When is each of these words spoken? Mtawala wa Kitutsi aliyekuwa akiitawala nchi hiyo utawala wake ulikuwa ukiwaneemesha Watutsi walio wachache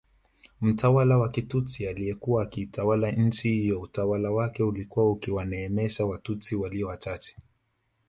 Mtawala 0.61 1.17
wa 1.17 1.29
Kitutsi 1.29 1.87
aliyekuwa 1.87 2.43
akiitawala 2.43 3.11
nchi 3.11 3.49
hiyo 3.53 3.81
utawala 3.81 4.31
wake 4.31 4.63
ulikuwa 4.63 5.11
ukiwaneemesha 5.11 6.05
Watutsi 6.05 6.55
walio 6.55 6.87
wachache 6.87 7.35